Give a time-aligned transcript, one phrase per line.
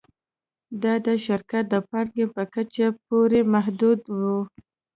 [0.81, 4.39] دا د شرکت د پانګې په کچې پورې محدوده وه